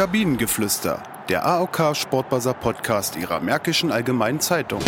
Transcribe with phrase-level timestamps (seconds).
[0.00, 4.80] Kabinengeflüster, der AOK Sportbuzzer Podcast ihrer Märkischen Allgemeinen Zeitung.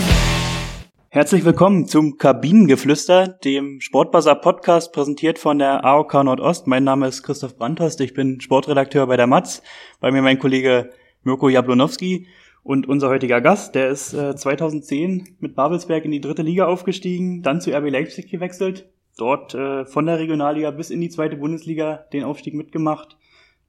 [1.11, 6.66] Herzlich willkommen zum Kabinengeflüster, dem Sportbuzzer Podcast präsentiert von der AOK Nordost.
[6.66, 9.61] Mein Name ist Christoph Brandhorst, ich bin Sportredakteur bei der Matz.
[10.00, 10.88] Bei mir mein Kollege
[11.24, 12.26] Mirko Jablonowski
[12.62, 17.42] und unser heutiger Gast, der ist äh, 2010 mit Babelsberg in die dritte Liga aufgestiegen,
[17.42, 18.88] dann zu RB Leipzig gewechselt,
[19.18, 23.19] dort äh, von der Regionalliga bis in die zweite Bundesliga den Aufstieg mitgemacht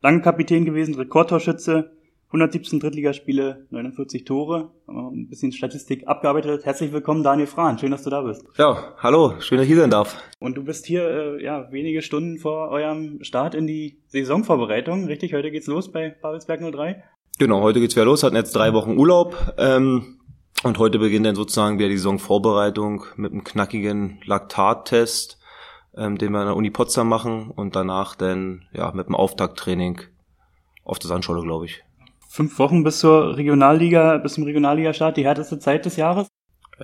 [0.04, 1.94] Lange Kapitän gewesen, Rekordtorschütze,
[2.28, 4.72] 117 Drittligaspiele, 49 Tore.
[4.86, 6.66] Ein bisschen Statistik abgearbeitet.
[6.66, 7.80] Herzlich willkommen, Daniel Frahn.
[7.80, 8.44] Schön, dass du da bist.
[8.58, 9.36] Ja, hallo.
[9.40, 10.22] Schön, dass ich hier sein darf.
[10.40, 15.06] Und du bist hier äh, ja wenige Stunden vor eurem Start in die Saisonvorbereitung.
[15.06, 17.02] Richtig, heute geht's los bei Babelsberg 03.
[17.40, 18.24] Genau, heute geht's wieder los.
[18.24, 19.54] Hatten jetzt drei Wochen Urlaub.
[19.58, 20.18] Ähm,
[20.66, 25.40] und heute beginnt dann sozusagen wieder die Saisonvorbereitung mit einem knackigen Laktattest
[25.98, 30.02] ähm, den wir an der Uni Potsdam machen und danach dann ja mit dem Auftakttraining
[30.84, 31.84] auf der Sandscholle, glaube ich.
[32.30, 36.28] Fünf Wochen bis zur Regionalliga, bis zum Regionalliga-Start, die härteste Zeit des Jahres?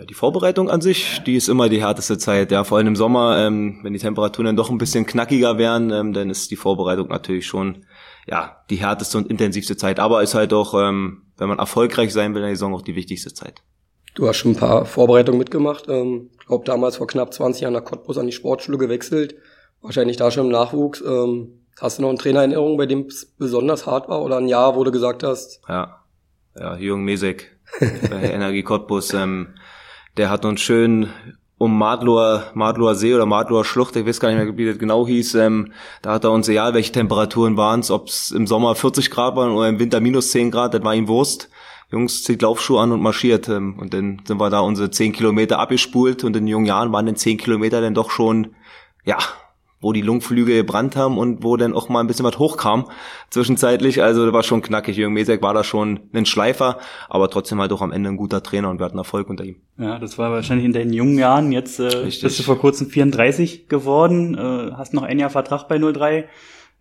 [0.07, 2.51] Die Vorbereitung an sich, die ist immer die härteste Zeit.
[2.51, 5.91] Ja, vor allem im Sommer, ähm, wenn die Temperaturen dann doch ein bisschen knackiger werden,
[5.91, 7.85] ähm, dann ist die Vorbereitung natürlich schon
[8.27, 9.99] ja die härteste und intensivste Zeit.
[9.99, 12.95] Aber ist halt auch, ähm, wenn man erfolgreich sein will in der Saison, auch die
[12.95, 13.63] wichtigste Zeit.
[14.15, 15.85] Du hast schon ein paar Vorbereitungen mitgemacht.
[15.87, 19.35] Ähm, glaube damals vor knapp 20 Jahren nach Cottbus an die Sportschule gewechselt.
[19.81, 21.01] Wahrscheinlich da schon im Nachwuchs.
[21.01, 24.75] Ähm, hast du noch einen Trainererinnerung, bei dem es besonders hart war oder ein Jahr,
[24.75, 25.61] wo du gesagt hast?
[25.67, 26.03] Ja,
[26.59, 29.13] ja, Jürgen Mesek bei Energie Cottbus.
[29.13, 29.55] Ähm,
[30.17, 31.09] der hat uns schön
[31.59, 35.05] um Madloer, Madloer See oder Madloer Schlucht, ich weiß gar nicht mehr, wie das genau
[35.05, 38.75] hieß, ähm, da hat er uns egal, welche Temperaturen waren es, ob es im Sommer
[38.75, 41.49] 40 Grad waren oder im Winter minus 10 Grad, das war ihm Wurst.
[41.91, 43.49] Jungs, zieht Laufschuhe an und marschiert.
[43.49, 47.05] Ähm, und dann sind wir da unsere zehn Kilometer abgespult und in jungen Jahren waren
[47.05, 48.55] dann zehn Kilometer dann doch schon,
[49.05, 49.17] ja,
[49.81, 52.89] wo die Lungenflügel gebrannt haben und wo dann auch mal ein bisschen was hochkam
[53.29, 54.03] zwischenzeitlich.
[54.03, 54.97] Also das war schon knackig.
[54.97, 58.43] Jürgen Mesek war da schon ein Schleifer, aber trotzdem halt auch am Ende ein guter
[58.43, 59.55] Trainer und wir hatten Erfolg unter ihm.
[59.77, 61.51] Ja, das war wahrscheinlich in deinen jungen Jahren.
[61.51, 65.79] Jetzt äh, bist du vor kurzem 34 geworden, äh, hast noch ein Jahr Vertrag bei
[65.79, 66.27] 03.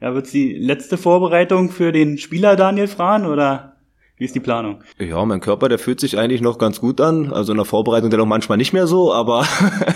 [0.00, 3.77] Ja, wird's die letzte Vorbereitung für den Spieler Daniel Frahn oder
[4.18, 4.82] wie ist die Planung?
[4.98, 7.32] Ja, mein Körper, der fühlt sich eigentlich noch ganz gut an.
[7.32, 9.46] Also in der Vorbereitung der noch manchmal nicht mehr so, aber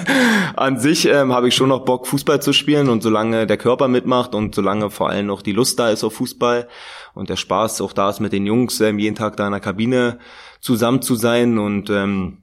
[0.57, 3.89] an sich ähm, habe ich schon noch Bock, Fußball zu spielen und solange der Körper
[3.89, 6.69] mitmacht und solange vor allem noch die Lust da ist auf Fußball
[7.15, 9.61] und der Spaß auch da ist mit den Jungs, ähm, jeden Tag da in der
[9.61, 10.19] Kabine
[10.61, 12.39] zusammen zu sein und ähm,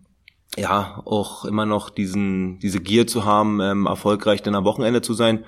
[0.58, 5.14] ja, auch immer noch diesen, diese Gier zu haben, ähm, erfolgreich dann am Wochenende zu
[5.14, 5.46] sein,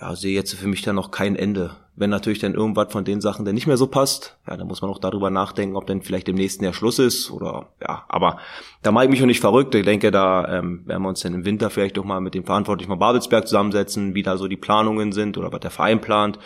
[0.00, 1.76] ja, sehe jetzt für mich dann noch kein Ende.
[1.94, 4.80] Wenn natürlich dann irgendwas von den Sachen dann nicht mehr so passt, ja, dann muss
[4.80, 8.38] man auch darüber nachdenken, ob dann vielleicht im nächsten Jahr Schluss ist oder ja, aber
[8.82, 9.74] da mache ich mich auch nicht verrückt.
[9.74, 12.44] Ich denke, da ähm, werden wir uns dann im Winter vielleicht doch mal mit dem
[12.44, 16.38] Verantwortlichen von Babelsberg zusammensetzen, wie da so die Planungen sind oder was der Verein plant,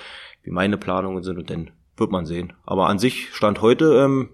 [0.42, 2.52] wie meine Planungen sind und dann wird man sehen.
[2.64, 4.30] Aber an sich stand heute, ähm,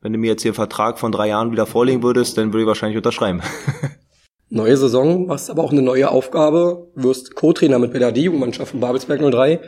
[0.00, 2.62] wenn du mir jetzt hier einen Vertrag von drei Jahren wieder vorlegen würdest, dann würde
[2.62, 3.40] ich wahrscheinlich unterschreiben.
[4.48, 9.20] Neue Saison, hast aber auch eine neue Aufgabe, wirst Co-Trainer mit der D-Jugendmannschaft von Babelsberg
[9.20, 9.60] 03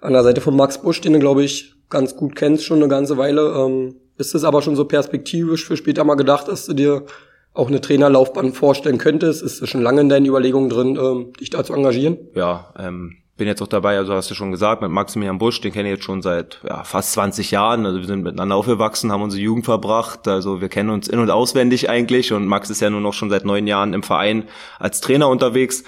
[0.00, 2.88] an der Seite von Max Busch, den du, glaube ich, ganz gut kennst, schon eine
[2.88, 3.54] ganze Weile.
[3.56, 7.04] Ähm, ist es aber schon so perspektivisch für später mal gedacht, dass du dir
[7.52, 9.42] auch eine Trainerlaufbahn vorstellen könntest?
[9.42, 12.18] Ist es schon lange in deinen Überlegungen drin, ähm, dich da zu engagieren?
[12.34, 15.72] Ja, ähm, bin jetzt auch dabei, also hast du schon gesagt, mit Maximilian Busch, den
[15.72, 17.84] kenne ich jetzt schon seit ja, fast 20 Jahren.
[17.84, 20.28] Also wir sind miteinander aufgewachsen, haben unsere Jugend verbracht.
[20.28, 22.32] Also wir kennen uns in- und auswendig eigentlich.
[22.32, 24.44] Und Max ist ja nur noch schon seit neun Jahren im Verein
[24.78, 25.82] als Trainer unterwegs.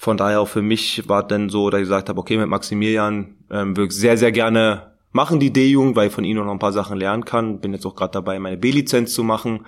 [0.00, 3.34] Von daher auch für mich war dann so, dass ich gesagt habe, okay, mit Maximilian
[3.50, 6.60] ähm, würde ich sehr, sehr gerne machen die D-Jugend, weil ich von ihm noch ein
[6.60, 7.58] paar Sachen lernen kann.
[7.60, 9.66] Bin jetzt auch gerade dabei, meine B-Lizenz zu machen.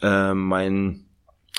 [0.00, 1.04] Ähm, mein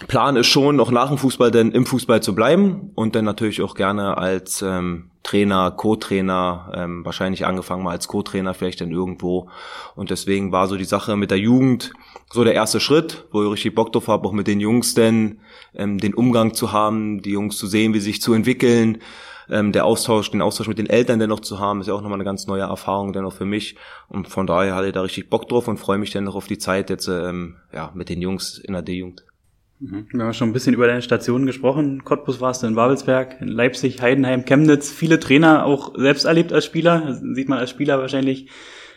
[0.07, 3.61] Plan ist schon, noch nach dem Fußball denn im Fußball zu bleiben und dann natürlich
[3.61, 9.49] auch gerne als ähm, Trainer, Co-Trainer, ähm, wahrscheinlich angefangen mal als Co-Trainer vielleicht dann irgendwo.
[9.95, 11.93] Und deswegen war so die Sache mit der Jugend
[12.33, 15.39] so der erste Schritt, wo ich richtig Bock drauf habe, auch mit den Jungs denn
[15.75, 18.97] ähm, den Umgang zu haben, die Jungs zu sehen, wie sie sich zu entwickeln.
[19.49, 22.17] Ähm, der Austausch, den Austausch mit den Eltern dennoch zu haben, ist ja auch nochmal
[22.17, 23.75] eine ganz neue Erfahrung dennoch für mich.
[24.09, 26.47] Und von daher hatte ich da richtig Bock drauf und freue mich dann noch auf
[26.47, 29.25] die Zeit jetzt ähm, ja, mit den Jungs in der D-Jugend.
[29.79, 30.07] Mhm.
[30.11, 32.03] Wir haben schon ein bisschen über deine Stationen gesprochen.
[32.03, 34.89] Cottbus warst du in Babelsberg, in Leipzig, Heidenheim, Chemnitz.
[34.91, 37.03] Viele Trainer auch selbst erlebt als Spieler.
[37.05, 38.49] Das sieht man als Spieler wahrscheinlich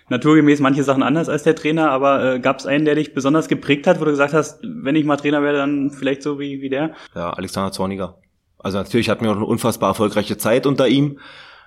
[0.08, 1.90] naturgemäß manche Sachen anders als der Trainer.
[1.90, 4.96] Aber äh, gab es einen, der dich besonders geprägt hat, wo du gesagt hast, wenn
[4.96, 6.94] ich mal Trainer werde, dann vielleicht so wie, wie der?
[7.14, 8.18] Ja, Alexander Zorniger.
[8.58, 11.18] Also natürlich hatten wir auch eine unfassbar erfolgreiche Zeit unter ihm.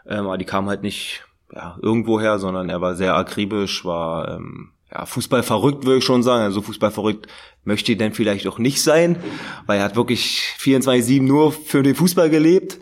[0.07, 4.71] Ähm, aber die kam halt nicht ja, irgendwoher, sondern er war sehr akribisch, war ähm,
[4.91, 6.43] ja, Fußball verrückt, würde ich schon sagen.
[6.43, 7.27] Also Fußball verrückt
[7.63, 9.17] möchte denn vielleicht auch nicht sein,
[9.65, 12.79] weil er hat wirklich 24-7 nur für den Fußball gelebt,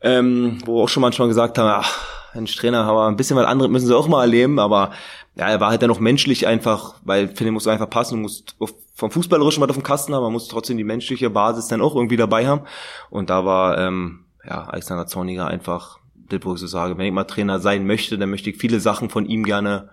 [0.00, 3.70] ähm, wo auch schon manchmal gesagt haben, ach, ein Trainer, aber ein bisschen was anderes
[3.70, 4.92] müssen sie auch mal erleben, aber
[5.36, 8.44] ja, er war halt dann noch menschlich einfach, weil finde, muss einfach passen, muss
[8.94, 11.94] vom Fußballerischen was auf dem Kasten haben, man muss trotzdem die menschliche Basis dann auch
[11.94, 12.62] irgendwie dabei haben.
[13.10, 15.98] Und da war ähm, ja Alexander Zorniger einfach,
[16.30, 18.80] das wo ich so sage, wenn ich mal Trainer sein möchte, dann möchte ich viele
[18.80, 19.90] Sachen von ihm gerne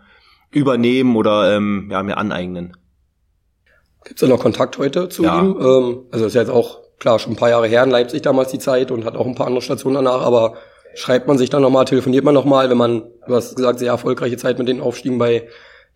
[0.51, 2.77] übernehmen oder ähm, ja, mir aneignen.
[4.05, 5.39] Gibt es da noch Kontakt heute zu ja.
[5.39, 5.57] ihm?
[5.59, 8.51] Ähm, also ist ja jetzt auch klar schon ein paar Jahre her in Leipzig damals
[8.51, 10.55] die Zeit und hat auch ein paar andere Stationen danach, aber
[10.95, 14.37] schreibt man sich dann nochmal, telefoniert man nochmal, wenn man, du hast gesagt, sehr erfolgreiche
[14.37, 15.47] Zeit mit den Aufstiegen bei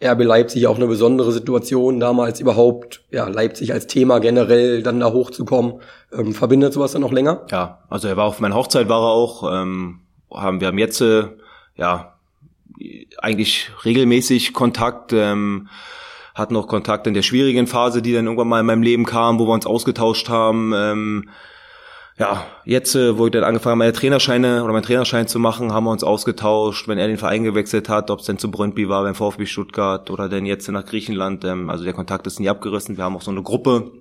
[0.04, 5.12] RB Leipzig, auch eine besondere Situation, damals überhaupt, ja, Leipzig als Thema generell dann da
[5.12, 5.82] hochzukommen.
[6.14, 7.46] Ähm, verbindet sowas dann noch länger?
[7.50, 10.02] Ja, also er war auf meiner Hochzeit war er auch, ähm,
[10.32, 11.24] haben, wir haben jetzt, äh,
[11.76, 12.14] ja,
[13.18, 15.68] eigentlich regelmäßig Kontakt, ähm,
[16.36, 19.40] hatten noch Kontakt in der schwierigen Phase, die dann irgendwann mal in meinem Leben kam,
[19.40, 21.30] wo wir uns ausgetauscht haben, ähm,
[22.20, 25.72] ja, jetzt, äh, wo ich dann angefangen habe, meine Trainerscheine oder meinen Trainerschein zu machen,
[25.72, 28.90] haben wir uns ausgetauscht, wenn er den Verein gewechselt hat, ob es denn zu Brøndby
[28.90, 31.46] war, beim VfB Stuttgart oder denn jetzt nach Griechenland.
[31.46, 32.98] Ähm, also der Kontakt ist nie abgerissen.
[32.98, 33.92] Wir haben auch so eine Gruppe,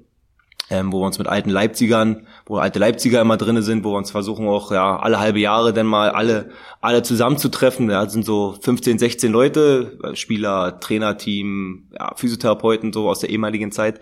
[0.71, 3.99] ähm, wo wir uns mit alten Leipzigern, wo alte Leipziger immer drinne sind, wo wir
[3.99, 6.49] uns versuchen auch ja alle halbe Jahre dann mal alle
[6.81, 7.89] alle zusammenzutreffen.
[7.89, 14.01] Da sind so 15, 16 Leute, Spieler, Trainerteam, ja, Physiotherapeuten so aus der ehemaligen Zeit.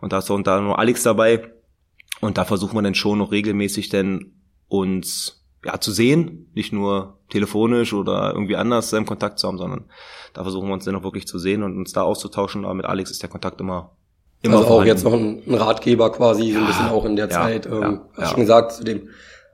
[0.00, 1.52] Und da ist auch unter nur Alex dabei
[2.20, 4.34] und da versuchen wir dann schon noch regelmäßig denn
[4.68, 9.84] uns ja zu sehen, nicht nur telefonisch oder irgendwie anders im Kontakt zu haben, sondern
[10.32, 12.64] da versuchen wir uns dann auch wirklich zu sehen und uns da auszutauschen.
[12.64, 13.96] Aber mit Alex ist der Kontakt immer
[14.42, 17.14] Immer also auch jetzt noch ein, ein, Ratgeber quasi, ja, so ein bisschen auch in
[17.14, 17.66] der ja, Zeit.
[17.66, 19.08] Ähm, ja, hast schon gesagt, zu dem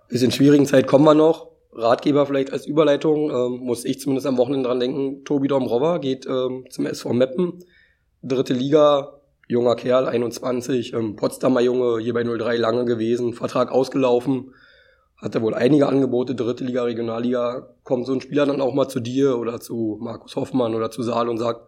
[0.09, 1.49] bisschen schwierigen Zeit kommen wir noch.
[1.73, 5.25] Ratgeber vielleicht als Überleitung, ähm, muss ich zumindest am Wochenende dran denken.
[5.25, 7.65] Tobi Dombrova geht ähm, zum SV Meppen.
[8.23, 9.16] Dritte Liga,
[9.47, 14.53] junger Kerl, 21, ähm, Potsdamer Junge, hier bei 03 lange gewesen, Vertrag ausgelaufen,
[15.17, 17.75] hatte wohl einige Angebote, dritte Liga, Regionalliga.
[17.85, 21.03] Kommt so ein Spieler dann auch mal zu dir oder zu Markus Hoffmann oder zu
[21.03, 21.63] Saal und sagt,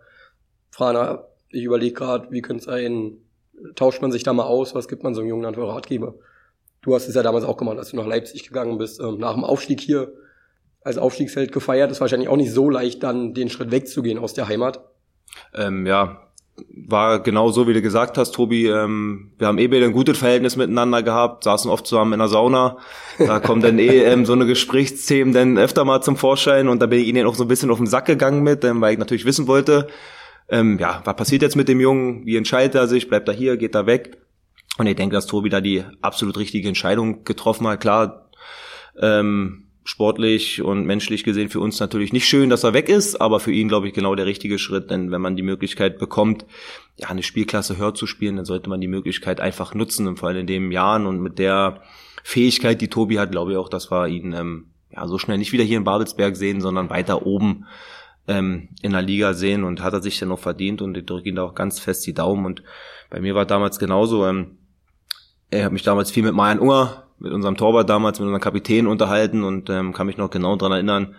[0.70, 3.18] Frana, ich überlege gerade, wie könnte es sein,
[3.74, 6.14] tauscht man sich da mal aus, was gibt man so einem Jungen dann für Ratgeber?
[6.82, 9.34] Du hast es ja damals auch gemacht, als du nach Leipzig gegangen bist, ähm, nach
[9.34, 10.12] dem Aufstieg hier
[10.82, 14.48] als Aufstiegsheld gefeiert, ist wahrscheinlich auch nicht so leicht, dann den Schritt wegzugehen aus der
[14.48, 14.80] Heimat.
[15.54, 16.27] Ähm, ja,
[16.88, 18.66] war genau so, wie du gesagt hast, Tobi.
[18.66, 22.28] Ähm, wir haben eh beide ein gutes Verhältnis miteinander gehabt, saßen oft zusammen in der
[22.28, 22.78] Sauna.
[23.18, 26.86] Da kommen dann eh ähm, so eine Gesprächsthemen dann öfter mal zum Vorschein und da
[26.86, 28.98] bin ich ihnen auch so ein bisschen auf den Sack gegangen mit, ähm, weil ich
[28.98, 29.88] natürlich wissen wollte,
[30.48, 32.24] ähm, ja, was passiert jetzt mit dem Jungen?
[32.24, 33.08] Wie entscheidet er sich?
[33.08, 33.56] Bleibt er hier?
[33.56, 34.18] Geht er weg?
[34.78, 37.80] Und ich denke, dass Tobi da die absolut richtige Entscheidung getroffen hat.
[37.80, 38.30] Klar,
[39.00, 43.40] ähm, sportlich und menschlich gesehen für uns natürlich nicht schön, dass er weg ist, aber
[43.40, 46.44] für ihn, glaube ich, genau der richtige Schritt, denn wenn man die Möglichkeit bekommt,
[46.98, 50.14] ja, eine Spielklasse höher zu spielen, dann sollte man die Möglichkeit einfach nutzen.
[50.18, 51.80] Vor allem in den Jahren und mit der
[52.22, 55.52] Fähigkeit, die Tobi hat, glaube ich auch, dass wir ihn ähm, ja, so schnell nicht
[55.52, 57.64] wieder hier in Babelsberg sehen, sondern weiter oben
[58.26, 59.64] ähm, in der Liga sehen.
[59.64, 60.82] Und hat er sich dann noch verdient?
[60.82, 62.44] Und ich drücke ihn da auch ganz fest die Daumen.
[62.44, 62.62] Und
[63.08, 64.58] bei mir war damals genauso, ähm,
[65.50, 68.86] er hat mich damals viel mit Marian Unger mit unserem Torwart damals, mit unserem Kapitän
[68.86, 71.14] unterhalten und ähm, kann mich noch genau dran erinnern,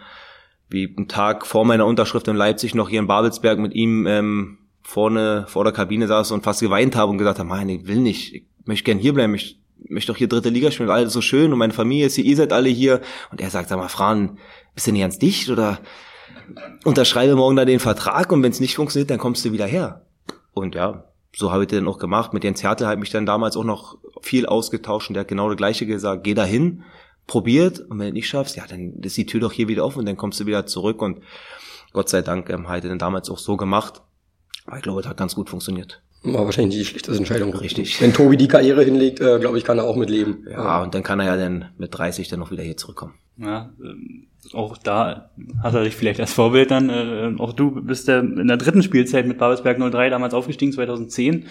[0.69, 4.57] wie ein Tag vor meiner Unterschrift in Leipzig noch hier in Babelsberg mit ihm ähm,
[4.81, 8.00] vorne vor der Kabine saß und fast geweint habe und gesagt habe, nein, ich will
[8.00, 11.22] nicht, ich möchte gern hier bleiben, ich möchte doch hier dritte Liga spielen, alles so
[11.22, 13.01] schön und meine Familie ist hier, ihr seid alle hier.
[13.31, 14.38] Und er sagt, sag mal, Fran,
[14.74, 15.79] bist du nicht ganz dicht oder
[16.84, 20.06] unterschreibe morgen da den Vertrag und wenn es nicht funktioniert, dann kommst du wieder her.
[20.53, 22.34] Und ja, so habe ich den auch gemacht.
[22.34, 25.28] Mit Jens Hertel habe ich mich dann damals auch noch viel ausgetauscht und der hat
[25.28, 26.84] genau das gleiche gesagt, geh da hin,
[27.28, 30.00] probiert und wenn du nicht schaffst, ja, dann ist die Tür doch hier wieder offen
[30.00, 31.22] und dann kommst du wieder zurück und
[31.94, 34.02] Gott sei Dank ähm, hat er dann damals auch so gemacht.
[34.66, 36.02] Aber ich glaube, es hat ganz gut funktioniert.
[36.22, 37.54] War wahrscheinlich die schlechteste Entscheidung.
[37.56, 38.02] Richtig.
[38.02, 40.46] Wenn Tobi die Karriere hinlegt, äh, glaube ich, kann er auch mit leben.
[40.46, 43.14] Ja, ja, und dann kann er ja dann mit 30 dann noch wieder hier zurückkommen.
[43.38, 45.32] Ja, ähm, auch da
[45.64, 48.84] hat er sich vielleicht als Vorbild dann, äh, auch du bist ja in der dritten
[48.84, 51.46] Spielzeit mit Babelsberg 03 damals aufgestiegen, 2010.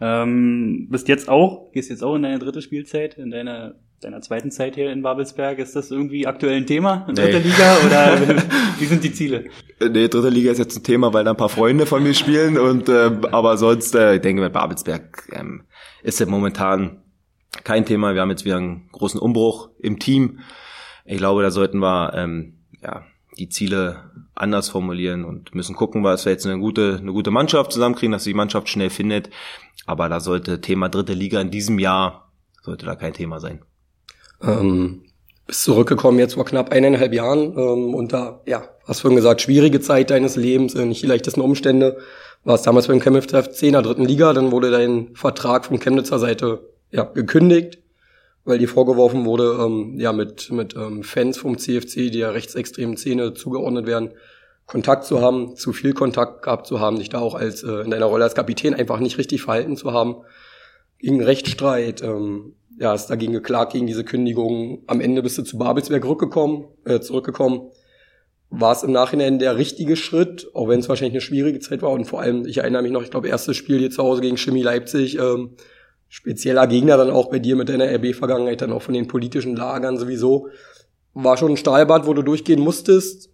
[0.00, 4.50] Ähm, bist jetzt auch, gehst jetzt auch in deine dritte Spielzeit, in deiner, deiner zweiten
[4.50, 5.58] Zeit hier in Babelsberg.
[5.58, 7.22] Ist das irgendwie aktuell ein Thema in nee.
[7.22, 8.42] dritter Liga oder
[8.78, 9.46] wie sind die Ziele?
[9.80, 12.58] Nee, dritte Liga ist jetzt ein Thema, weil da ein paar Freunde von mir spielen
[12.58, 15.62] und äh, aber sonst, äh, ich denke mit Babelsberg ähm,
[16.02, 17.02] ist ja momentan
[17.64, 18.14] kein Thema.
[18.14, 20.40] Wir haben jetzt wieder einen großen Umbruch im Team.
[21.06, 23.04] Ich glaube, da sollten wir ähm, ja,
[23.38, 27.72] die Ziele anders formulieren und müssen gucken, was wir jetzt eine gute, eine gute Mannschaft
[27.72, 29.30] zusammenkriegen, dass die Mannschaft schnell findet.
[29.86, 33.62] Aber da sollte Thema dritte Liga in diesem Jahr, sollte da kein Thema sein.
[34.42, 35.04] Ähm,
[35.46, 40.10] bist zurückgekommen jetzt vor knapp eineinhalb Jahren ähm, unter, ja, hast vorhin gesagt, schwierige Zeit
[40.10, 41.98] deines Lebens, äh, nicht die leichtesten Umstände.
[42.44, 46.18] Warst damals beim Chemnitz FC in der dritten Liga, dann wurde dein Vertrag von Chemnitzer
[46.18, 47.78] Seite ja, gekündigt
[48.46, 52.96] weil dir vorgeworfen wurde, ähm, ja, mit, mit ähm, Fans vom CFC, die ja rechtsextremen
[52.96, 54.12] Szene zugeordnet werden,
[54.66, 57.90] Kontakt zu haben, zu viel Kontakt gehabt zu haben, dich da auch als äh, in
[57.90, 60.16] deiner Rolle als Kapitän einfach nicht richtig verhalten zu haben.
[60.98, 64.82] Gegen Rechtsstreit, ähm, ja, ist dagegen geklagt gegen diese Kündigung.
[64.86, 67.70] Am Ende bist du zu Babelsberg rückgekommen, äh, zurückgekommen.
[68.50, 71.90] War es im Nachhinein der richtige Schritt, auch wenn es wahrscheinlich eine schwierige Zeit war
[71.90, 74.36] und vor allem, ich erinnere mich noch, ich glaube, erstes Spiel hier zu Hause gegen
[74.36, 75.56] Chemie Leipzig, ähm,
[76.08, 79.98] spezieller Gegner dann auch bei dir mit deiner RB-Vergangenheit, dann auch von den politischen Lagern
[79.98, 80.48] sowieso.
[81.14, 83.30] War schon ein Stahlbad, wo du durchgehen musstest,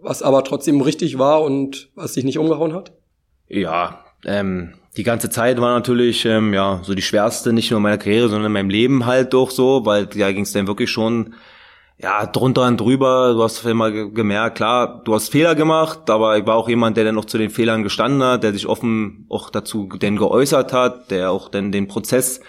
[0.00, 2.92] was aber trotzdem richtig war und was dich nicht umgehauen hat?
[3.48, 7.82] Ja, ähm, die ganze Zeit war natürlich ähm, ja so die schwerste, nicht nur in
[7.82, 10.90] meiner Karriere, sondern in meinem Leben halt doch so, weil da ging es dann wirklich
[10.90, 11.34] schon
[11.96, 16.46] ja, drunter und drüber, du hast immer gemerkt, klar, du hast Fehler gemacht, aber ich
[16.46, 19.50] war auch jemand, der dann noch zu den Fehlern gestanden hat, der sich offen auch
[19.50, 22.40] dazu denn geäußert hat, der auch dann den Prozess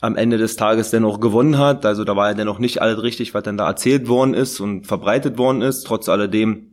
[0.00, 1.84] am Ende des Tages dann auch gewonnen hat.
[1.84, 4.60] Also da war ja dann noch nicht alles richtig, was dann da erzählt worden ist
[4.60, 5.86] und verbreitet worden ist.
[5.86, 6.72] Trotz alledem,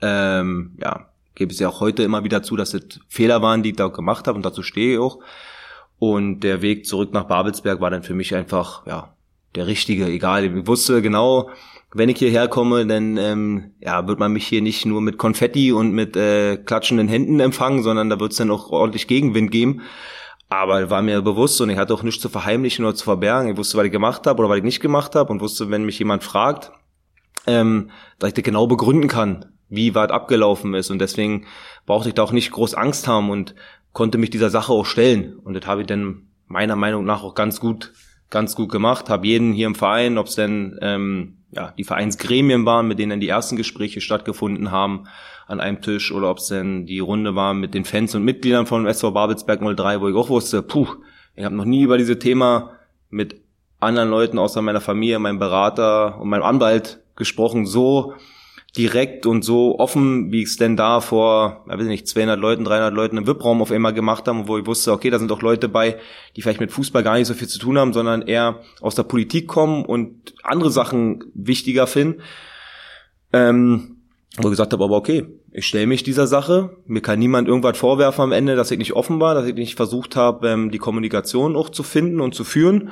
[0.00, 3.70] ähm, ja, gebe es ja auch heute immer wieder zu, dass es Fehler waren, die
[3.70, 5.18] ich da gemacht habe und dazu stehe ich auch.
[5.98, 9.15] Und der Weg zurück nach Babelsberg war dann für mich einfach, ja,
[9.56, 10.44] der richtige, egal.
[10.44, 11.50] Ich wusste genau,
[11.94, 15.72] wenn ich hierher komme, dann ähm, ja, wird man mich hier nicht nur mit Konfetti
[15.72, 19.82] und mit äh, klatschenden Händen empfangen, sondern da wird es dann auch ordentlich Gegenwind geben.
[20.48, 23.50] Aber war mir bewusst und ich hatte auch nichts zu verheimlichen oder zu verbergen.
[23.50, 25.84] Ich wusste, was ich gemacht habe oder was ich nicht gemacht habe und wusste, wenn
[25.84, 26.70] mich jemand fragt,
[27.46, 30.90] ähm, dass ich das genau begründen kann, wie weit abgelaufen ist.
[30.90, 31.46] Und deswegen
[31.84, 33.54] brauchte ich da auch nicht groß Angst haben und
[33.92, 35.36] konnte mich dieser Sache auch stellen.
[35.38, 37.92] Und das habe ich dann meiner Meinung nach auch ganz gut
[38.30, 42.66] ganz gut gemacht, habe jeden hier im Verein, ob es denn ähm, ja, die Vereinsgremien
[42.66, 45.04] waren, mit denen die ersten Gespräche stattgefunden haben
[45.46, 48.66] an einem Tisch oder ob es denn die Runde war mit den Fans und Mitgliedern
[48.66, 50.88] von SV Babelsberg 03, wo ich auch wusste, puh,
[51.34, 52.72] ich habe noch nie über diese Thema
[53.10, 53.40] mit
[53.78, 58.14] anderen Leuten außer meiner Familie, meinem Berater und meinem Anwalt gesprochen, so
[58.76, 62.64] direkt und so offen, wie ich es denn da vor, ich weiß nicht, 200 Leuten,
[62.64, 65.42] 300 Leuten im VIP-Raum auf einmal gemacht haben, wo ich wusste, okay, da sind doch
[65.42, 65.98] Leute bei,
[66.36, 69.04] die vielleicht mit Fußball gar nicht so viel zu tun haben, sondern eher aus der
[69.04, 72.22] Politik kommen und andere Sachen wichtiger finden.
[73.32, 73.96] Ähm,
[74.38, 76.76] wo ich gesagt habe, aber okay, ich stelle mich dieser Sache.
[76.86, 79.76] Mir kann niemand irgendwas vorwerfen am Ende, dass ich nicht offen war, dass ich nicht
[79.76, 82.90] versucht habe, ähm, die Kommunikation auch zu finden und zu führen.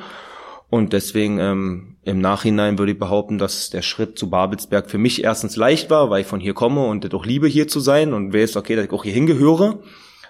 [0.74, 5.22] Und deswegen ähm, im Nachhinein würde ich behaupten, dass der Schritt zu Babelsberg für mich
[5.22, 8.34] erstens leicht war, weil ich von hier komme und doch liebe hier zu sein und
[8.34, 9.78] weiß, okay, dass ich auch hier hingehöre.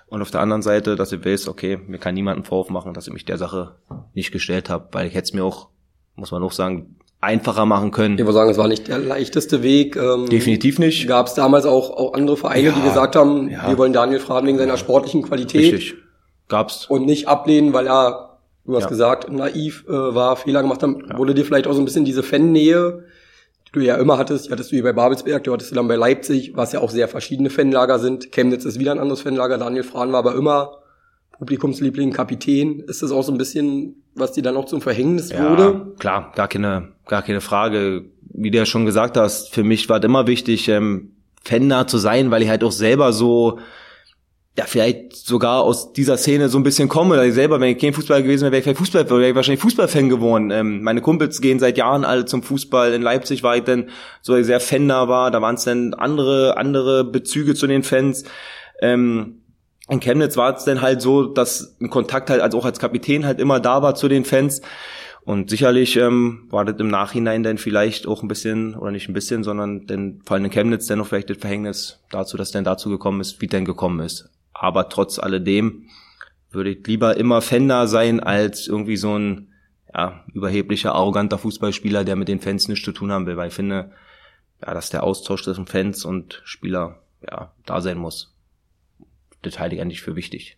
[0.07, 2.93] Und auf der anderen Seite, dass ich weiß, okay, mir kann niemand einen Vorwurf machen,
[2.93, 3.77] dass ich mich der Sache
[4.13, 5.69] nicht gestellt habe, weil ich hätte es mir auch,
[6.15, 8.19] muss man auch sagen, einfacher machen können.
[8.19, 9.97] Ich würde sagen, es war nicht der leichteste Weg.
[9.97, 11.09] Ähm, Definitiv nicht.
[11.09, 13.67] Gab es damals auch, auch andere Vereine, ja, die gesagt haben, ja.
[13.67, 15.73] wir wollen Daniel fragen wegen seiner sportlichen Qualität.
[15.73, 15.95] Richtig.
[16.49, 16.85] Gab's.
[16.85, 18.34] Und nicht ablehnen, weil er
[18.65, 18.89] Du hast ja.
[18.89, 21.05] gesagt, naiv äh, war, Fehler gemacht haben.
[21.09, 21.19] Ja.
[21.19, 23.05] Wurde dir vielleicht auch so ein bisschen diese Fannähe,
[23.69, 25.89] die du ja immer hattest, die hattest du hier bei Babelsberg, du hattest du dann
[25.89, 28.33] bei Leipzig, was ja auch sehr verschiedene Fanlager sind.
[28.33, 29.59] Chemnitz ist wieder ein anderes Fanlager.
[29.59, 30.79] Daniel Frahn war aber immer
[31.39, 32.81] Publikumsliebling, Kapitän.
[32.81, 35.93] Ist das auch so ein bisschen, was dir dann auch zum Verhängnis ja, wurde?
[35.99, 38.07] Klar, gar keine, gar keine Frage.
[38.23, 41.11] Wie du ja schon gesagt hast, für mich war es immer wichtig, ähm,
[41.45, 43.59] Fan zu sein, weil ich halt auch selber so
[44.57, 47.17] ja, vielleicht sogar aus dieser Szene so ein bisschen komme.
[47.17, 49.35] Dass ich selber, wenn ich kein Fußball gewesen wäre, wäre ich vielleicht Fußball, wäre ich
[49.35, 50.53] wahrscheinlich Fußballfan geworden.
[50.53, 52.93] Ähm, meine Kumpels gehen seit Jahren alle zum Fußball.
[52.93, 53.89] In Leipzig war ich dann
[54.23, 55.33] so sehr Fan da war.
[55.33, 58.25] Da waren es dann andere, andere Bezüge zu den Fans.
[58.81, 59.41] Ähm,
[59.89, 63.27] in Chemnitz war es dann halt so, dass ein Kontakt halt also auch als Kapitän
[63.27, 64.63] halt immer da war zu den Fans.
[65.25, 69.15] Und sicherlich ähm, war das im Nachhinein dann vielleicht auch ein bisschen, oder nicht ein
[69.15, 72.63] bisschen, sondern denn vor allem in Chemnitz dann noch vielleicht das Verhängnis dazu, dass dann
[72.63, 74.31] dazu gekommen ist, wie denn gekommen ist.
[74.65, 75.91] Aber trotz alledem
[76.51, 79.53] würde ich lieber immer Fender sein als irgendwie so ein
[79.93, 83.55] ja, überheblicher, arroganter Fußballspieler, der mit den Fans nichts zu tun haben will, weil ich
[83.55, 83.93] finde,
[84.63, 88.35] ja, dass der Austausch zwischen Fans und Spieler ja, da sein muss.
[89.43, 90.57] Das halte ich eigentlich für wichtig.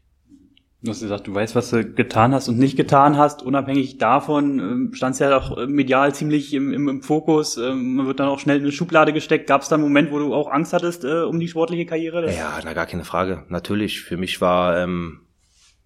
[0.87, 3.43] Du hast gesagt, du weißt, was du getan hast und nicht getan hast.
[3.43, 7.57] Unabhängig davon ähm, standst ja auch äh, medial ziemlich im, im, im Fokus.
[7.57, 9.49] Ähm, man wird dann auch schnell in eine Schublade gesteckt.
[9.49, 12.33] Gab es da einen Moment, wo du auch Angst hattest äh, um die sportliche Karriere?
[12.33, 13.43] Ja, na gar keine Frage.
[13.49, 14.03] Natürlich.
[14.03, 15.23] Für mich war, ähm,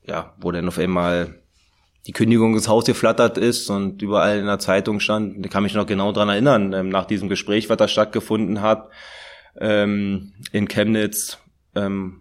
[0.07, 1.41] ja, wo dann auf einmal
[2.07, 5.75] die Kündigung ins Haus geflattert ist und überall in der Zeitung stand, ich kann mich
[5.75, 8.91] noch genau dran erinnern, ähm, nach diesem Gespräch, was da stattgefunden hat,
[9.59, 11.39] ähm, in Chemnitz,
[11.75, 12.20] ähm,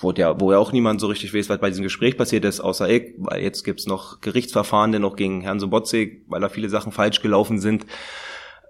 [0.00, 2.60] wo, der, wo ja auch niemand so richtig weiß, was bei diesem Gespräch passiert ist,
[2.60, 6.92] außer ich, weil jetzt gibt's noch Gerichtsverfahren noch gegen Herrn Sobotzig, weil da viele Sachen
[6.92, 7.86] falsch gelaufen sind.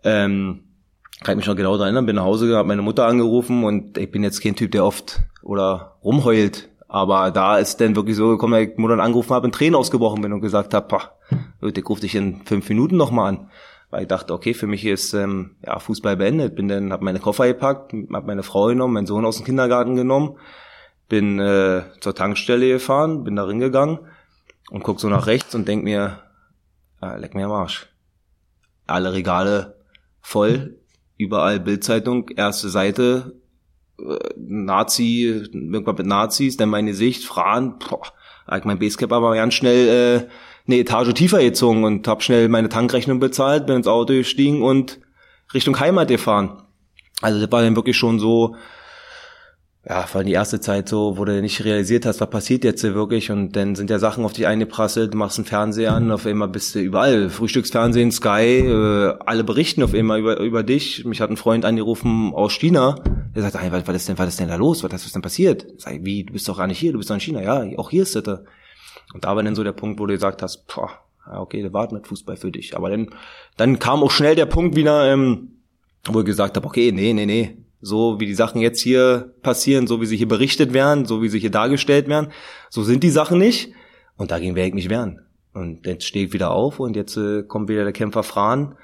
[0.04, 0.64] Ähm,
[1.22, 3.98] kann ich mich noch genau daran erinnern, bin nach Hause, habe meine Mutter angerufen und
[3.98, 8.28] ich bin jetzt kein Typ, der oft oder rumheult, Aber da ist dann wirklich so
[8.30, 10.98] gekommen, dass ich Mutter angerufen habe, in Tränen ausgebrochen bin und gesagt habe,
[11.60, 13.50] ich rufe dich in fünf Minuten nochmal an.
[13.90, 16.54] Weil ich dachte, okay, für mich ist ähm, ja, Fußball beendet.
[16.54, 19.96] Bin dann, habe meine Koffer gepackt, habe meine Frau genommen, meinen Sohn aus dem Kindergarten
[19.96, 20.36] genommen,
[21.10, 23.98] bin äh, zur Tankstelle gefahren, bin da hingegangen
[24.70, 26.20] und guck so nach rechts und denk mir,
[27.00, 27.88] ah, leck mir am Arsch.
[28.86, 29.76] Alle Regale
[30.22, 30.78] voll,
[31.18, 33.34] überall Bildzeitung, erste Seite,
[33.98, 38.02] äh, Nazi, irgendwann mit Nazis, dann meine Sicht, Fran, boah,
[38.46, 40.28] hab mein Basecap aber ganz schnell äh,
[40.66, 45.00] eine Etage tiefer gezogen und hab schnell meine Tankrechnung bezahlt, bin ins Auto gestiegen und
[45.52, 46.62] Richtung Heimat gefahren.
[47.20, 48.54] Also das war dann wirklich schon so,
[49.88, 52.82] ja, vor allem die erste Zeit so, wo du nicht realisiert hast, was passiert jetzt
[52.82, 56.26] hier wirklich und dann sind ja Sachen auf dich eingeprasselt, machst einen Fernseher an, auf
[56.26, 61.06] einmal bist du überall, Frühstücksfernsehen, Sky, äh, alle berichten auf einmal über, über dich.
[61.06, 62.96] Mich hat ein Freund angerufen aus China,
[63.34, 65.22] der sagt, hey, was, was ist denn, was ist denn da los, was, ist denn
[65.22, 65.66] passiert?
[65.78, 67.78] Sag ich, wie, du bist doch gar nicht hier, du bist doch in China, ja,
[67.78, 68.40] auch hier ist das.
[69.14, 70.90] Und da war dann so der Punkt, wo du gesagt hast, boah,
[71.26, 72.76] okay, der war nicht Fußball für dich.
[72.76, 73.08] Aber dann,
[73.56, 75.52] dann kam auch schnell der Punkt wieder, ähm,
[76.06, 79.86] wo ich gesagt habe, okay, nee, nee, nee, so wie die Sachen jetzt hier passieren,
[79.86, 82.32] so wie sie hier berichtet werden, so wie sie hier dargestellt werden,
[82.68, 83.72] so sind die Sachen nicht.
[84.16, 85.20] Und dagegen werde ich mich wehren.
[85.52, 88.76] Und jetzt stehe ich wieder auf und jetzt äh, kommt wieder der Kämpfer Fran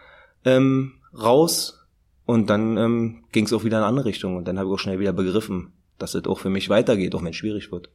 [0.45, 1.87] ähm, raus.
[2.25, 4.37] Und dann ähm, ging es auch wieder in eine andere Richtung.
[4.37, 7.23] Und dann habe ich auch schnell wieder begriffen, dass es auch für mich weitergeht, auch
[7.23, 7.91] wenn es schwierig wird.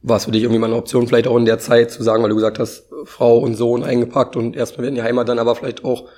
[0.00, 2.22] War es für dich irgendwie mal eine Option, vielleicht auch in der Zeit zu sagen,
[2.22, 5.56] weil du gesagt hast, Frau und Sohn eingepackt und erstmal in die Heimat, dann aber
[5.56, 6.08] vielleicht auch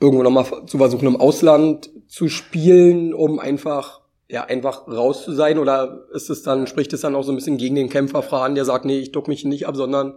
[0.00, 5.58] irgendwo nochmal zu versuchen, im Ausland zu spielen, um einfach, ja, einfach raus zu sein?
[5.58, 8.54] Oder ist es dann, spricht es dann auch so ein bisschen gegen den Kämpfer Fran,
[8.54, 10.14] der sagt, nee, ich duck mich nicht ab, sondern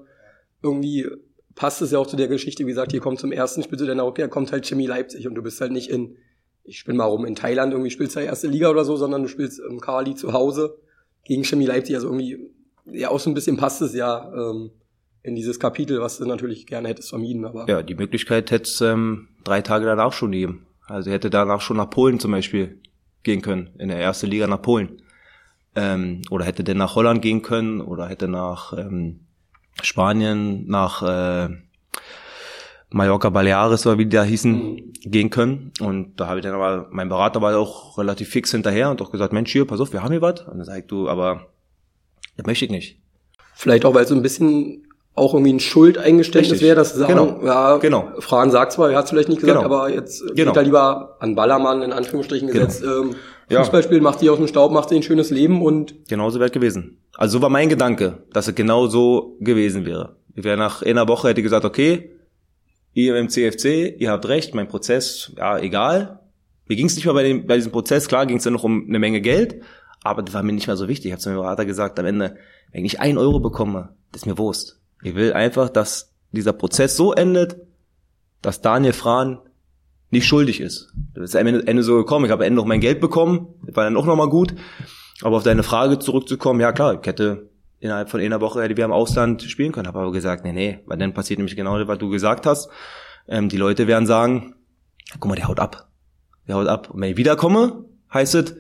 [0.62, 1.08] irgendwie
[1.56, 3.86] passt es ja auch zu der Geschichte, wie gesagt, hier kommt zum ersten Spiel zu
[3.86, 6.16] der okay, kommt halt Chemie Leipzig und du bist halt nicht in,
[6.64, 9.22] ich spiel mal rum, in Thailand irgendwie spielst du ja erste Liga oder so, sondern
[9.24, 10.78] du spielst im Kali zu Hause
[11.26, 12.50] gegen Chemie Leipzig, also irgendwie,
[12.86, 14.72] ja, auch so ein bisschen passt es ja, ähm,
[15.24, 17.46] in dieses Kapitel, was du natürlich gerne hättest vermieden.
[17.46, 20.68] Aber ja, die Möglichkeit hätte es ähm, drei Tage danach schon gegeben.
[20.86, 22.82] Also hätte danach schon nach Polen zum Beispiel
[23.24, 25.02] gehen können, in der ersten Liga nach Polen.
[25.76, 29.22] Ähm, oder hätte der nach Holland gehen können oder hätte nach ähm,
[29.82, 31.50] Spanien, nach äh,
[32.90, 35.72] Mallorca Baleares oder wie die da hießen, gehen können.
[35.80, 39.10] Und da habe ich dann aber, mein Berater war auch relativ fix hinterher und auch
[39.10, 40.42] gesagt, Mensch, hier, pass auf, wir haben hier was.
[40.42, 41.48] Und dann sag ich, du, aber
[42.38, 43.00] das möchte ich nicht.
[43.56, 44.83] Vielleicht auch, weil so ein bisschen
[45.16, 47.40] auch irgendwie ein Schuldeingeständnis wäre, dass sagen, genau.
[47.46, 48.10] ja, genau.
[48.20, 49.74] Fragen sagt zwar, er hat es vielleicht nicht gesagt, genau.
[49.74, 50.52] aber jetzt genau.
[50.52, 52.66] geht er lieber an Ballermann in Anführungsstrichen genau.
[52.66, 52.84] gesetzt.
[52.84, 53.16] Ähm,
[53.52, 56.50] Fußball spielen, macht sie aus dem Staub, macht sie ein schönes Leben und genauso wäre
[56.50, 56.98] gewesen.
[57.16, 60.16] Also so war mein Gedanke, dass es genau so gewesen wäre.
[60.36, 62.12] Ich wäre nach einer Woche hätte gesagt, okay,
[62.94, 66.22] ihr im CFC, ihr habt recht, mein Prozess, ja, egal.
[66.68, 68.64] Mir ging es nicht mal bei, dem, bei diesem Prozess, klar ging es dann noch
[68.64, 69.62] um eine Menge Geld,
[70.02, 71.08] aber das war mir nicht mehr so wichtig.
[71.08, 72.38] Ich habe zu meinem Berater gesagt, am Ende,
[72.72, 74.80] wenn ich ein Euro bekomme, das ist mir Wurst.
[75.04, 77.58] Ich will einfach, dass dieser Prozess so endet,
[78.42, 79.40] dass Daniel Frahn
[80.10, 80.94] nicht schuldig ist.
[81.14, 82.26] Das ist am Ende so gekommen.
[82.26, 83.48] Ich habe am Ende noch mein Geld bekommen.
[83.62, 84.54] War dann auch nochmal gut.
[85.22, 88.86] Aber auf deine Frage zurückzukommen, ja klar, ich hätte innerhalb von einer Woche hätte wir
[88.86, 89.88] im Ausland spielen können.
[89.88, 92.70] Habe aber gesagt, nee, nee, weil dann passiert nämlich genau das, was du gesagt hast.
[93.28, 94.56] Ähm, die Leute werden sagen,
[95.20, 95.90] guck mal, der haut ab.
[96.48, 96.90] Der haut ab.
[96.92, 98.56] Und wenn ich wiederkomme, heißt es,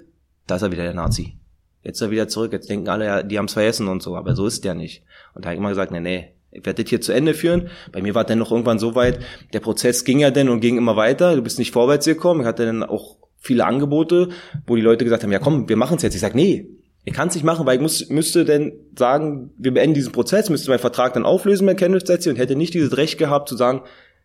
[0.47, 1.37] da ist er wieder der Nazi.
[1.83, 2.53] Jetzt ist er wieder zurück.
[2.53, 4.15] Jetzt denken alle, ja, die haben es vergessen und so.
[4.15, 5.03] Aber so ist der nicht.
[5.33, 7.69] Und da habe ich immer gesagt, nee, nee, ich werde das hier zu Ende führen.
[7.91, 9.19] Bei mir war dann noch irgendwann so weit,
[9.53, 11.35] der Prozess ging ja dann und ging immer weiter.
[11.35, 12.41] Du bist nicht vorwärts gekommen.
[12.41, 14.29] Ich hatte dann auch viele Angebote,
[14.65, 16.15] wo die Leute gesagt haben, ja komm, wir machen es jetzt.
[16.15, 16.67] Ich sag, nee,
[17.03, 20.49] ich kann es nicht machen, weil ich muss, müsste dann sagen, wir beenden diesen Prozess,
[20.49, 23.81] müsste meinen Vertrag dann auflösen mein Kenntnissätze und hätte nicht dieses Recht gehabt zu sagen,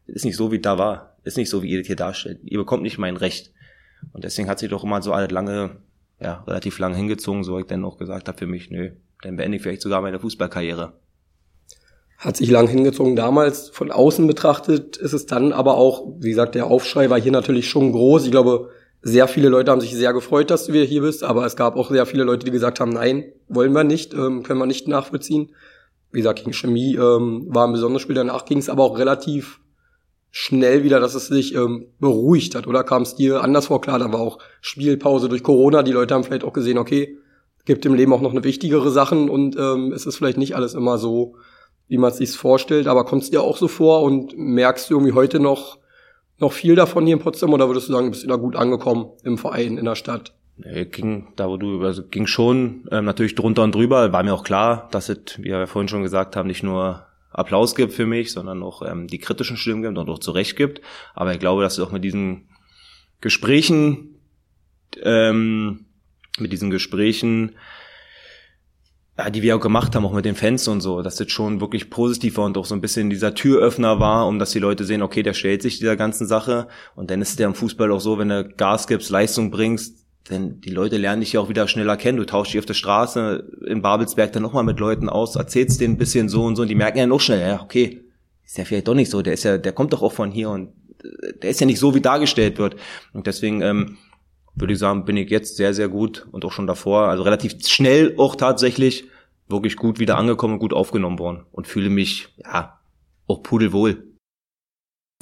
[0.07, 1.17] ist nicht so, wie da war.
[1.25, 2.39] Ist nicht so, wie ihr das hier darstellt.
[2.45, 3.53] Ihr bekommt nicht mein Recht.
[4.13, 5.77] Und deswegen hat sich doch immer so alles lange,
[6.21, 8.91] ja, relativ lange hingezogen, so ich dann auch gesagt habe für mich, nö,
[9.23, 10.95] dann beende ich vielleicht sogar meine Fußballkarriere
[12.19, 13.71] hat sich lang hingezogen damals.
[13.71, 17.69] Von außen betrachtet ist es dann aber auch, wie gesagt, der Aufschrei war hier natürlich
[17.69, 18.25] schon groß.
[18.25, 21.47] Ich glaube, sehr viele Leute haben sich sehr gefreut, dass du wieder hier bist, aber
[21.47, 24.59] es gab auch sehr viele Leute, die gesagt haben, nein, wollen wir nicht, ähm, können
[24.59, 25.55] wir nicht nachvollziehen.
[26.11, 29.61] Wie gesagt, gegen Chemie ähm, war ein besonderes Spiel, danach ging es aber auch relativ
[30.31, 32.85] schnell wieder, dass es sich ähm, beruhigt hat, oder?
[32.85, 33.81] Kam es dir anders vor?
[33.81, 37.19] Klar, da war auch Spielpause durch Corona, die Leute haben vielleicht auch gesehen, okay,
[37.65, 40.75] gibt im Leben auch noch eine wichtigere Sachen und ähm, es ist vielleicht nicht alles
[40.75, 41.37] immer so
[41.89, 44.95] wie man es sich vorstellt, aber kommt es dir auch so vor und merkst du
[44.95, 45.79] irgendwie heute noch,
[46.39, 47.53] noch viel davon hier in Potsdam?
[47.53, 50.35] Oder würdest du sagen, du bist wieder gut angekommen im Verein, in der Stadt?
[50.59, 54.35] Nee, ging, da wo du, also ging schon ähm, natürlich drunter und drüber, war mir
[54.35, 57.07] auch klar, dass es, wie wir vorhin schon gesagt haben, nicht nur
[57.39, 60.81] Applaus gibt für mich, sondern auch ähm, die kritischen Stimmen gibt und auch zurecht gibt.
[61.15, 62.49] Aber ich glaube, dass es auch mit diesen
[63.21, 64.21] Gesprächen,
[65.03, 65.87] ähm,
[66.39, 67.57] mit diesen Gesprächen
[69.19, 71.61] ja, die wir auch gemacht haben, auch mit den Fans und so, dass das schon
[71.61, 74.85] wirklich positiv war und auch so ein bisschen dieser Türöffner war, um dass die Leute
[74.85, 76.69] sehen, okay, der stellt sich dieser ganzen Sache.
[76.95, 80.61] Und dann ist der im Fußball auch so, wenn du Gas gibst, Leistung bringst, denn
[80.61, 82.19] die Leute lernen dich ja auch wieder schneller kennen.
[82.19, 85.95] Du tauschst dich auf der Straße in Babelsberg dann nochmal mit Leuten aus, erzählst denen
[85.95, 88.03] ein bisschen so und so und die merken ja noch schnell, ja, okay,
[88.45, 90.51] ist ja vielleicht doch nicht so, der ist ja, der kommt doch auch von hier
[90.51, 92.77] und äh, der ist ja nicht so, wie dargestellt wird.
[93.13, 93.99] Und deswegen ähm,
[94.55, 97.55] würde ich sagen, bin ich jetzt sehr, sehr gut und auch schon davor, also relativ
[97.67, 99.05] schnell auch tatsächlich
[99.49, 102.79] wirklich gut wieder angekommen gut aufgenommen worden und fühle mich, ja,
[103.27, 104.08] auch pudelwohl.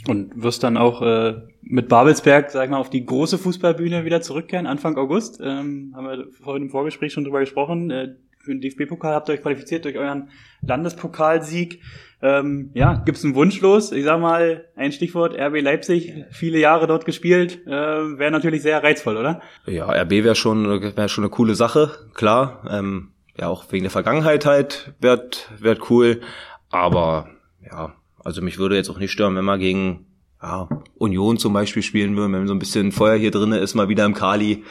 [0.08, 4.20] Und wirst dann auch äh, mit Babelsberg, sag ich mal, auf die große Fußballbühne wieder
[4.20, 5.40] zurückkehren, Anfang August.
[5.42, 7.90] Ähm, haben wir vorhin im Vorgespräch schon drüber gesprochen.
[7.90, 10.30] Äh, für den DFB-Pokal habt ihr euch qualifiziert durch euren
[10.62, 11.82] Landespokalsieg.
[12.22, 13.92] Ähm, ja, gibt's einen Wunsch los?
[13.92, 18.82] Ich sag mal, ein Stichwort, RB Leipzig, viele Jahre dort gespielt, äh, wäre natürlich sehr
[18.82, 19.42] reizvoll, oder?
[19.66, 22.64] Ja, RB wäre schon, wär schon eine coole Sache, klar.
[22.70, 26.20] Ähm, ja, auch wegen der Vergangenheit halt wird, wird cool.
[26.70, 27.28] Aber
[27.64, 27.94] ja,
[28.26, 30.06] also mich würde jetzt auch nicht stören, wenn wir gegen
[30.42, 33.88] ja, Union zum Beispiel spielen würden, wenn so ein bisschen Feuer hier drinne ist, mal
[33.88, 34.64] wieder im Kali.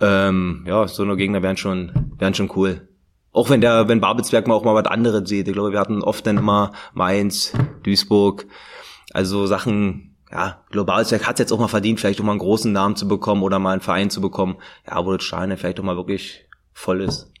[0.00, 2.86] Ähm, ja, so eine Gegner wären schon, wären schon cool.
[3.32, 5.48] Auch wenn der, wenn Babelsberg mal auch mal was anderes sieht.
[5.48, 8.44] Ich glaube, wir hatten oft dann immer Mainz, Duisburg,
[9.14, 12.70] also Sachen, ja, Babelsberg hat es jetzt auch mal verdient, vielleicht auch mal einen großen
[12.70, 14.56] Namen zu bekommen oder mal einen Verein zu bekommen.
[14.86, 17.32] Ja, wo das Steine vielleicht auch mal wirklich voll ist.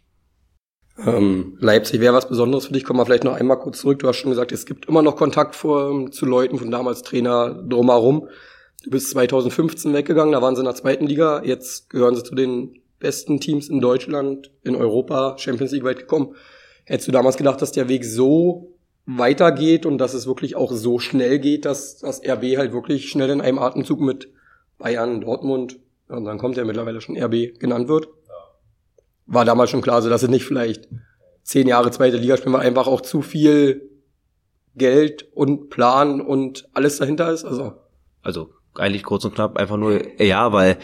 [0.98, 2.84] Ähm, Leipzig wäre was Besonderes für dich.
[2.84, 3.98] Kommen wir vielleicht noch einmal kurz zurück.
[3.98, 7.54] Du hast schon gesagt, es gibt immer noch Kontakt vor, zu Leuten von damals Trainer
[7.54, 8.28] drumherum.
[8.84, 11.42] Du bist 2015 weggegangen, da waren sie in der zweiten Liga.
[11.42, 16.36] Jetzt gehören sie zu den besten Teams in Deutschland, in Europa, Champions League weit gekommen.
[16.84, 18.74] Hättest du damals gedacht, dass der Weg so
[19.06, 23.30] weitergeht und dass es wirklich auch so schnell geht, dass das RB halt wirklich schnell
[23.30, 24.28] in einem Atemzug mit
[24.78, 25.78] Bayern, Dortmund,
[26.08, 28.08] und dann kommt ja mittlerweile schon RB genannt wird?
[29.26, 30.88] War damals schon klar, so dass es nicht vielleicht
[31.42, 33.90] zehn Jahre zweite Liga spielen, weil einfach auch zu viel
[34.76, 37.44] Geld und Plan und alles dahinter ist.
[37.44, 37.74] Also,
[38.22, 40.78] also eigentlich kurz und knapp einfach nur ja, weil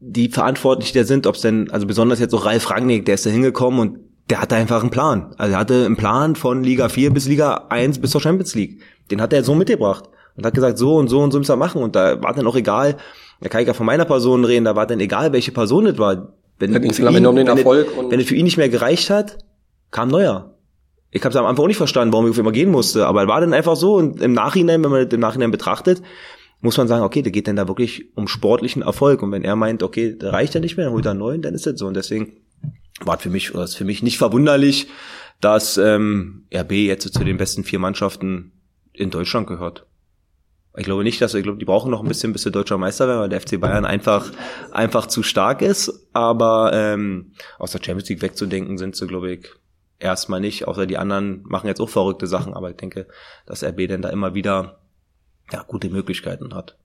[0.00, 3.24] die verantwortlich der sind, ob es denn, also besonders jetzt auch Ralf Rangnick, der ist
[3.24, 3.98] da hingekommen und
[4.30, 5.34] der hatte einfach einen Plan.
[5.38, 8.82] Also er hatte einen Plan von Liga 4 bis Liga 1 bis zur Champions League.
[9.10, 11.56] Den hat er so mitgebracht und hat gesagt, so und so und so müssen wir
[11.56, 11.82] machen.
[11.82, 12.96] Und da war dann auch egal,
[13.40, 15.98] da kann ich ja von meiner Person reden, da war dann egal, welche Person das
[15.98, 16.32] war.
[16.58, 18.68] Wenn, da für ihn, um den wenn, Erfolg es, wenn es für ihn nicht mehr
[18.68, 19.38] gereicht hat,
[19.90, 20.54] kam neuer.
[21.10, 23.26] Ich habe es am Anfang auch nicht verstanden, warum ich auf immer gehen musste, aber
[23.28, 26.02] war dann einfach so und im Nachhinein, wenn man das im Nachhinein betrachtet,
[26.64, 29.22] muss man sagen, okay, da geht denn da wirklich um sportlichen Erfolg.
[29.22, 31.42] Und wenn er meint, okay, da reicht ja nicht mehr, dann holt er einen neuen,
[31.42, 31.86] dann ist das so.
[31.86, 32.38] Und deswegen
[33.00, 34.88] war für mich, oder ist für mich nicht verwunderlich,
[35.42, 38.52] dass ähm, RB jetzt zu den besten vier Mannschaften
[38.94, 39.86] in Deutschland gehört.
[40.76, 43.06] Ich glaube nicht, dass ich glaube, die brauchen noch ein bisschen, bis sie deutscher Meister
[43.06, 44.32] werden, weil der FC Bayern einfach
[44.72, 46.08] einfach zu stark ist.
[46.12, 49.50] Aber ähm, aus der Champions League wegzudenken sind sie, glaube ich,
[50.00, 50.66] erstmal nicht.
[50.66, 52.54] Außer die anderen machen jetzt auch verrückte Sachen.
[52.54, 53.06] Aber ich denke,
[53.46, 54.80] dass RB denn da immer wieder
[55.52, 56.76] ja, gute Möglichkeiten hat.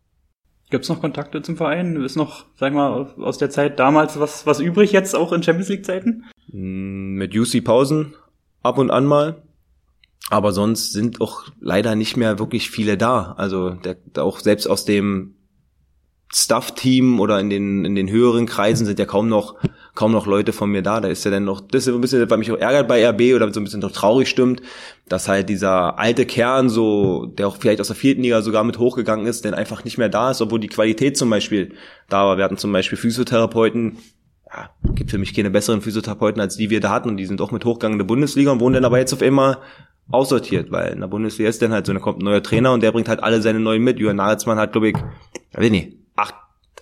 [0.69, 1.95] Gibt es noch Kontakte zum Verein?
[2.03, 5.69] Ist noch, sag mal, aus der Zeit damals was, was übrig jetzt auch in Champions
[5.69, 6.25] League Zeiten?
[6.51, 8.13] Mm, mit UC Pausen
[8.61, 9.41] ab und an mal.
[10.29, 13.33] Aber sonst sind auch leider nicht mehr wirklich viele da.
[13.37, 15.35] Also der, auch selbst aus dem
[16.31, 19.55] Staff-Team oder in den, in den höheren Kreisen sind ja kaum noch,
[19.95, 21.01] kaum noch Leute von mir da.
[21.01, 23.35] Da ist ja dann noch, das ist ein bisschen, was mich auch ärgert bei RB
[23.35, 24.61] oder so ein bisschen doch traurig stimmt,
[25.07, 28.77] dass halt dieser alte Kern so, der auch vielleicht aus der vierten Liga sogar mit
[28.77, 31.73] hochgegangen ist, denn einfach nicht mehr da ist, obwohl die Qualität zum Beispiel
[32.09, 32.37] da war.
[32.37, 33.97] Wir hatten zum Beispiel Physiotherapeuten,
[34.53, 37.41] ja, gibt für mich keine besseren Physiotherapeuten, als die wir da hatten und die sind
[37.41, 39.57] auch mit hochgegangen in der Bundesliga und wohnen dann aber jetzt auf einmal
[40.11, 42.81] aussortiert, weil in der Bundesliga ist dann halt so, da kommt ein neuer Trainer und
[42.81, 43.99] der bringt halt alle seine neuen mit.
[43.99, 46.35] Jürgen Nagelsmann hat, glaube ich, ja, weiß nicht, acht,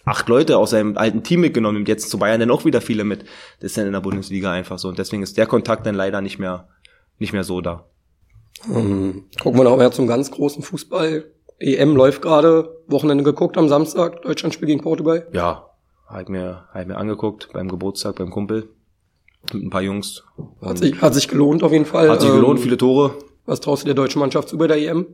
[0.06, 3.04] acht Leute aus seinem alten Team mitgenommen und jetzt zu Bayern dann auch wieder viele
[3.04, 3.26] mit.
[3.60, 6.22] Das ist dann in der Bundesliga einfach so und deswegen ist der Kontakt dann leider
[6.22, 6.70] nicht mehr,
[7.20, 7.86] nicht mehr so da.
[8.74, 11.26] Ähm, gucken wir noch mal zum ganz großen Fußball.
[11.60, 15.28] EM läuft gerade, Wochenende geguckt am Samstag, Deutschlandspiel gegen Portugal.
[15.34, 15.72] Ja,
[16.08, 18.70] halt mir, halt mir angeguckt beim Geburtstag beim Kumpel
[19.54, 20.24] mit ein paar Jungs.
[20.62, 22.10] Hat sich, hat sich gelohnt auf jeden Fall.
[22.10, 23.16] Hat sich gelohnt, ähm, viele Tore.
[23.46, 25.08] Was traust du der deutschen Mannschaft zu bei der EM?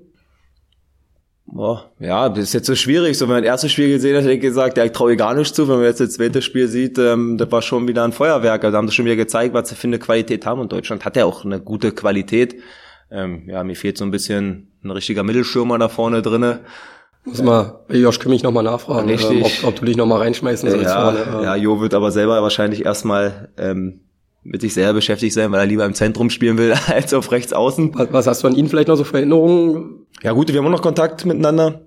[1.46, 3.18] Boah, ja, das ist jetzt so schwierig.
[3.18, 5.36] So, wenn man das erste Spiel gesehen hat, hätte ich gesagt, ja, ich traue gar
[5.36, 5.68] nicht zu.
[5.68, 8.64] Wenn man jetzt das zweite Spiel sieht, ähm, das war schon wieder ein Feuerwerk.
[8.64, 10.62] Also haben sie schon wieder gezeigt, was sie für eine Qualität haben.
[10.62, 12.56] Und Deutschland hat ja auch eine gute Qualität.
[13.12, 16.62] Ähm, ja, mir fehlt so ein bisschen ein richtiger Mittelschirmer da vorne drinne.
[17.26, 20.86] Muss mal Josh Kimmich nochmal nachfragen, ähm, ob, ob, du dich nochmal reinschmeißen sollst.
[20.86, 21.44] Ja, vorne, ähm.
[21.44, 24.02] ja, Jo wird aber selber wahrscheinlich erstmal ähm,
[24.44, 27.54] mit sich selber beschäftigt sein, weil er lieber im Zentrum spielen will als auf rechts
[27.54, 27.92] außen.
[27.96, 30.06] Was, was hast du an ihn vielleicht noch so für Erinnerungen?
[30.22, 31.82] Ja gut, wir haben auch noch Kontakt miteinander.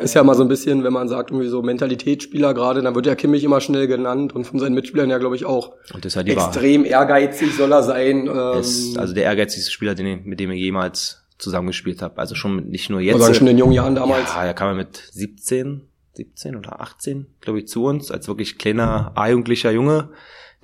[0.00, 3.06] ist ja mal so ein bisschen, wenn man sagt, irgendwie so Mentalitätsspieler gerade, dann wird
[3.06, 6.12] ja Kimmich immer schnell genannt und von seinen Mitspielern ja, glaube ich, auch Und das
[6.12, 6.92] ist halt die extrem Wahrheit.
[6.92, 8.26] ehrgeizig soll er sein.
[8.58, 12.18] Ist Ähm, also der ehrgeizigste Spieler, den, mit dem ich jemals zusammengespielt habe.
[12.18, 13.18] Also schon mit- nicht nur jetzt.
[13.20, 14.28] sagen, schon in den jungen Jahren damals.
[14.34, 15.82] Ja, er kam ja mit 17,
[16.14, 20.10] 17 oder 18, glaube ich, zu uns, als wirklich kleiner, A-jugendlicher Junge,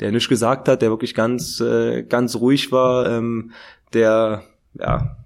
[0.00, 3.52] der nichts gesagt hat, der wirklich ganz, äh, ganz ruhig war, ähm,
[3.92, 4.42] der,
[4.74, 5.16] ja,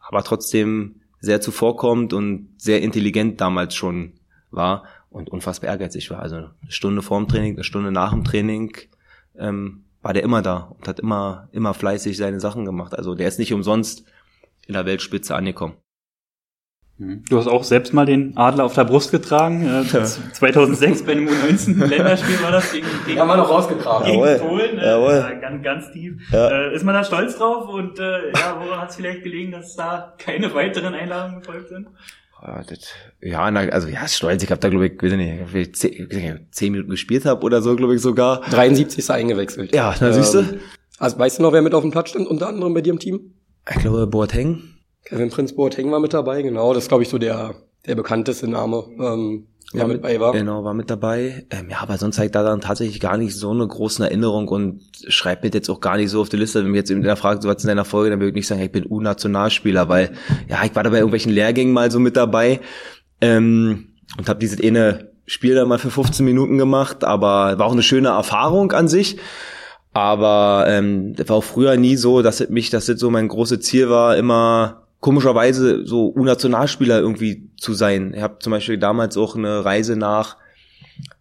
[0.00, 4.12] aber trotzdem sehr zuvorkommt und sehr intelligent damals schon
[4.50, 6.20] war und unfassbar ehrgeizig war.
[6.20, 8.76] Also eine Stunde vorm Training, eine Stunde nach dem Training,
[9.36, 12.94] ähm, war der immer da und hat immer, immer fleißig seine Sachen gemacht.
[12.94, 14.04] Also der ist nicht umsonst
[14.66, 15.74] in der Weltspitze angekommen.
[16.96, 19.66] Du hast auch selbst mal den Adler auf der Brust getragen.
[19.66, 24.06] Äh, 2006 bei einem U19-Länderspiel war das gegen, gegen, Haben wir noch rausgetragen.
[24.06, 24.78] gegen Jawohl, Polen.
[24.78, 25.12] Äh, jawohl.
[25.14, 26.14] ja, ganz, ganz tief.
[26.30, 26.50] Ja.
[26.50, 27.68] Äh, ist man da stolz drauf?
[27.68, 31.88] Und äh, ja, woran hat es vielleicht gelegen, dass da keine weiteren Einladungen gefolgt sind?
[32.40, 32.78] Ja, das,
[33.20, 34.44] ja, also ja, stolz.
[34.44, 36.90] Ich habe da glaube ich, weiß ich nicht, ob ich zehn, weiß nicht, zehn Minuten
[36.90, 38.40] gespielt habe oder so, glaube ich sogar.
[38.42, 39.74] 73 ist er eingewechselt.
[39.74, 40.38] Ja, na siehst du.
[40.38, 40.60] Ähm,
[40.98, 43.00] also weißt du noch, wer mit auf dem Platz stand, unter anderem bei dir im
[43.00, 43.34] Team?
[43.68, 44.73] Ich glaube Boateng.
[45.04, 46.72] Kevin Prinz Boateng war mit dabei, genau.
[46.72, 47.54] Das ist, glaube ich, so der,
[47.86, 50.32] der bekannteste Name, ähm, der mit bei war.
[50.32, 51.46] Genau, war mit dabei.
[51.50, 54.82] Ähm, ja, aber sonst zeigt da dann tatsächlich gar nicht so eine große Erinnerung und
[55.08, 56.62] schreibt mir jetzt auch gar nicht so auf die Liste.
[56.62, 58.46] Wenn mir jetzt in der Frage, so was in deiner Folge, dann würde ich nicht
[58.46, 60.12] sagen, ich bin U-Nationalspieler, weil
[60.48, 62.60] ja, ich war da bei irgendwelchen Lehrgängen mal so mit dabei
[63.20, 67.72] ähm, und habe dieses eine Spiel da mal für 15 Minuten gemacht, aber war auch
[67.72, 69.18] eine schöne Erfahrung an sich.
[69.92, 73.28] Aber ähm, das war auch früher nie so, dass es mich, dass das so mein
[73.28, 78.14] großes Ziel war, immer komischerweise so U-Nationalspieler irgendwie zu sein.
[78.14, 80.38] Ich habe zum Beispiel damals auch eine Reise nach,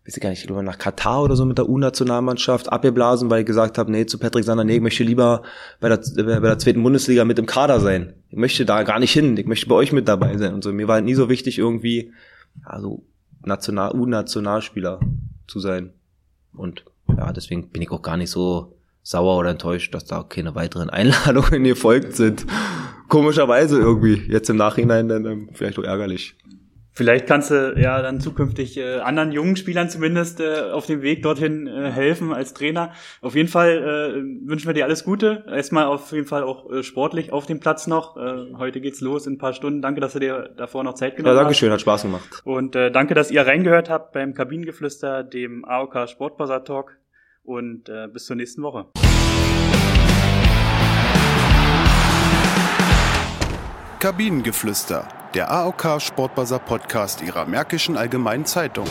[0.06, 3.78] weiß ich gar nicht, nach Katar oder so mit der U-Nationalmannschaft abgeblasen, weil ich gesagt
[3.78, 5.42] habe, nee, zu Patrick Sander, nee, ich möchte lieber
[5.82, 8.14] bei der, bei der zweiten Bundesliga mit im Kader sein.
[8.30, 10.54] Ich möchte da gar nicht hin, ich möchte bei euch mit dabei sein.
[10.54, 12.14] Und so, mir war halt nie so wichtig, irgendwie,
[12.64, 13.04] also
[13.44, 15.02] National, U-Nationalspieler
[15.46, 15.90] zu sein.
[16.56, 20.56] Und ja, deswegen bin ich auch gar nicht so sauer oder enttäuscht, dass da keine
[20.56, 22.46] weiteren Einladungen gefolgt sind.
[23.14, 24.24] Komischerweise irgendwie.
[24.28, 26.36] Jetzt im Nachhinein dann ähm, vielleicht auch ärgerlich.
[26.96, 31.22] Vielleicht kannst du ja dann zukünftig äh, anderen jungen Spielern zumindest äh, auf dem Weg
[31.22, 32.92] dorthin äh, helfen als Trainer.
[33.22, 33.70] Auf jeden Fall
[34.18, 35.44] äh, wünschen wir dir alles Gute.
[35.48, 38.18] Erstmal auf jeden Fall auch äh, sportlich auf dem Platz noch.
[38.18, 39.84] Äh, heute geht's los in ein paar Stunden.
[39.84, 41.58] Danke, dass du dir davor noch Zeit Ja, genommen danke hast.
[41.58, 42.42] schön, hat Spaß gemacht.
[42.46, 46.98] Und äh, danke, dass ihr reingehört habt beim Kabinengeflüster, dem AOK Sportbuzzer Talk.
[47.44, 48.88] Und äh, bis zur nächsten Woche.
[54.04, 58.86] Kabinengeflüster, der AOK Sportbuzzer Podcast Ihrer Märkischen Allgemeinen Zeitung.